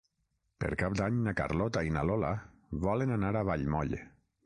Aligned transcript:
Per 0.63 0.69
Cap 0.81 0.95
d'Any 1.01 1.19
na 1.27 1.35
Carlota 1.41 1.85
i 1.89 1.93
na 1.99 2.05
Lola 2.13 2.35
volen 2.89 3.19
anar 3.21 3.35
a 3.45 3.49
Vallmoll. 3.53 3.99